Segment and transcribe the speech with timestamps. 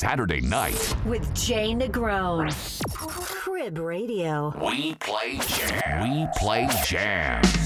[0.00, 0.96] Saturday night.
[1.04, 2.50] with Jay Negron.
[2.94, 4.50] Crib Radio.
[4.64, 6.00] We play jam.
[6.10, 7.59] We play jazz.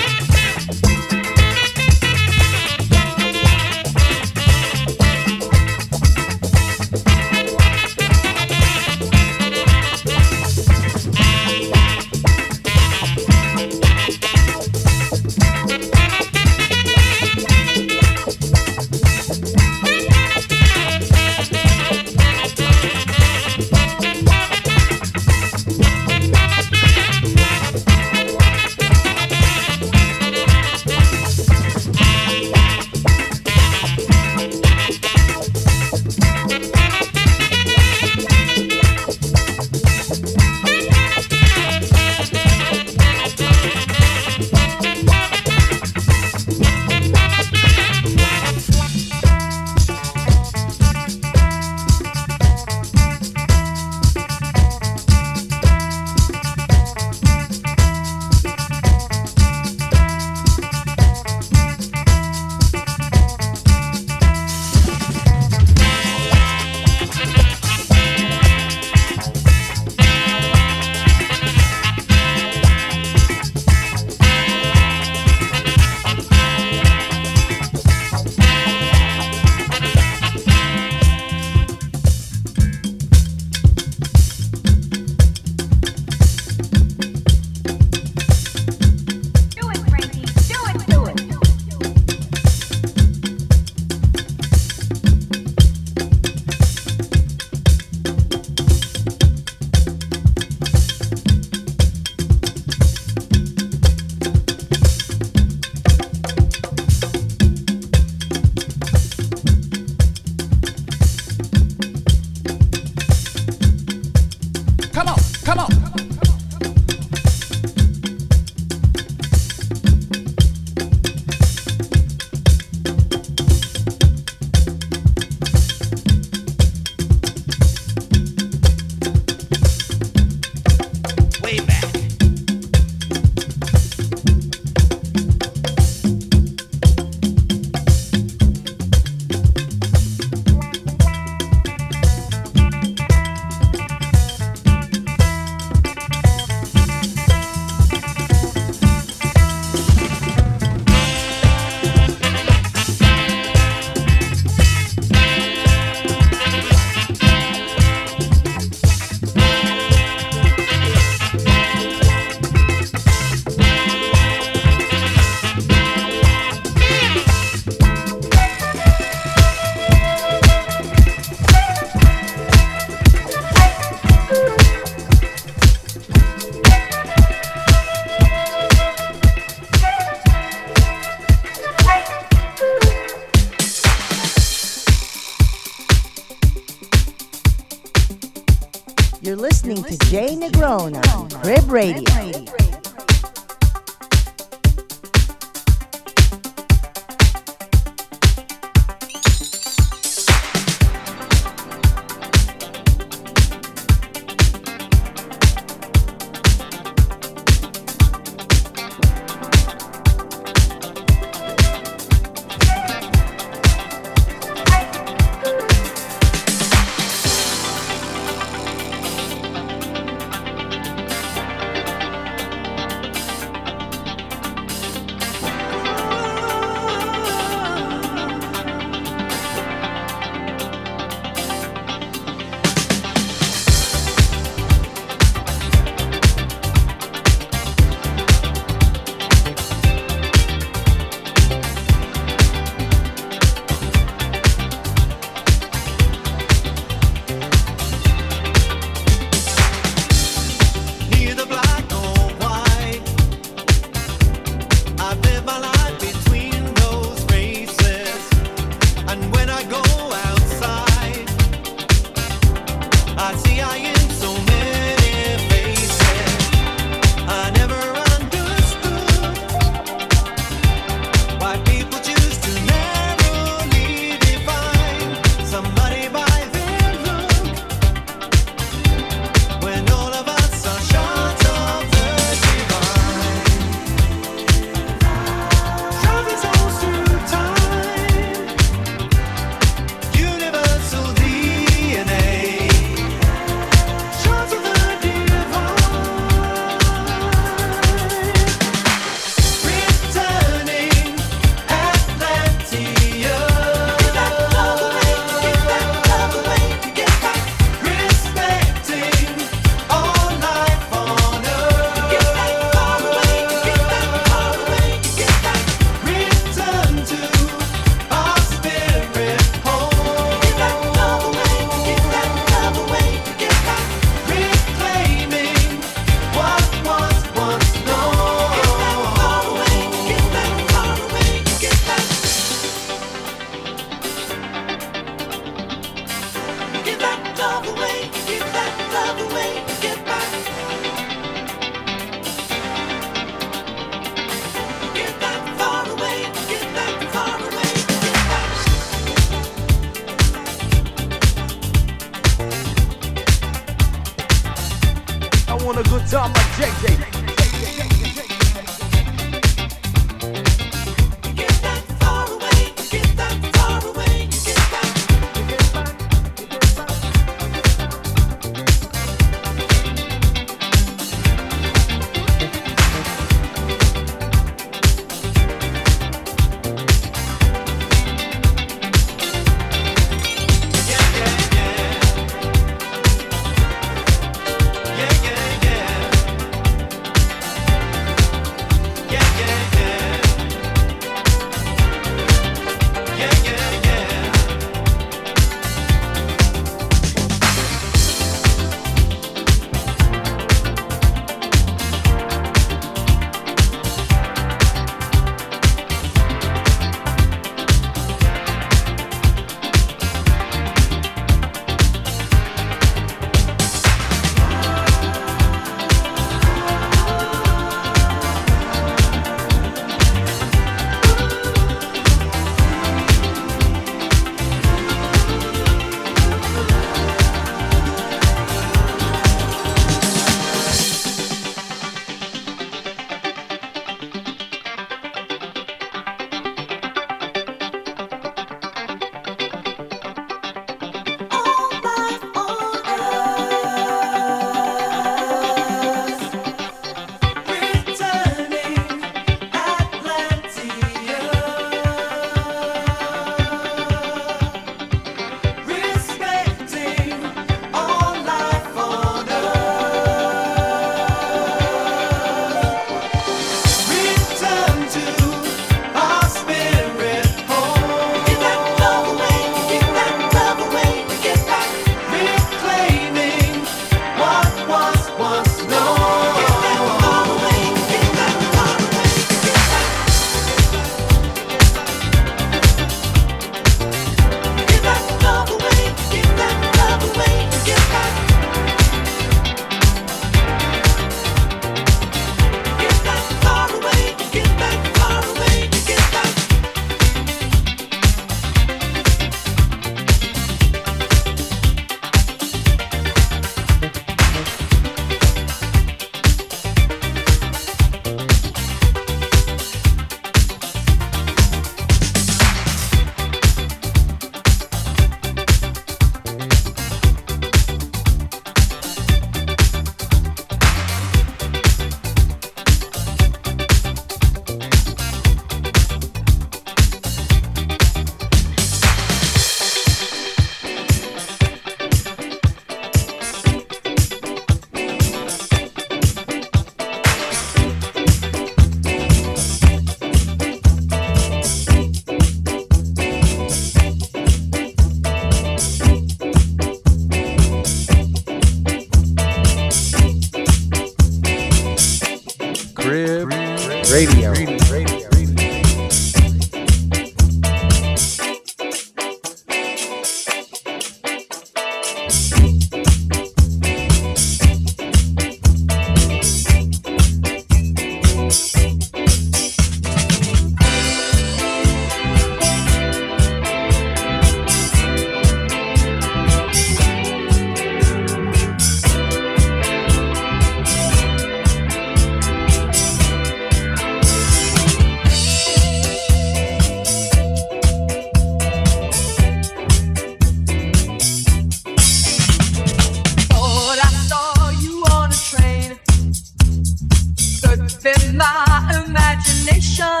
[597.82, 600.00] Surfing my imagination.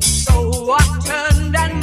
[0.00, 1.81] So I turned and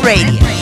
[0.00, 0.61] Radio.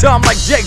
[0.00, 0.59] Time like JJ.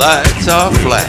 [0.00, 0.99] Lights are flashing.